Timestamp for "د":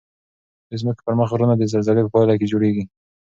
0.69-0.71, 1.57-1.63